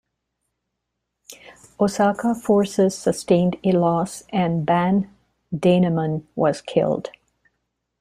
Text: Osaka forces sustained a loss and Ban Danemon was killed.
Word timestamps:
Osaka 1.79 2.33
forces 2.33 2.97
sustained 2.97 3.55
a 3.63 3.71
loss 3.73 4.23
and 4.29 4.65
Ban 4.65 5.15
Danemon 5.55 6.23
was 6.33 6.59
killed. 6.59 7.11